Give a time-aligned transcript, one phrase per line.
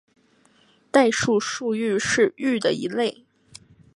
[0.89, 3.23] 代数数域是域的一类。